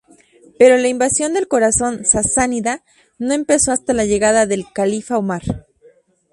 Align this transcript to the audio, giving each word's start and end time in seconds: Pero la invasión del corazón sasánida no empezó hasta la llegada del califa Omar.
Pero 0.57 0.79
la 0.79 0.87
invasión 0.87 1.35
del 1.35 1.47
corazón 1.47 2.05
sasánida 2.05 2.83
no 3.19 3.35
empezó 3.35 3.71
hasta 3.71 3.93
la 3.93 4.03
llegada 4.03 4.47
del 4.47 4.65
califa 4.73 5.15
Omar. 5.19 5.43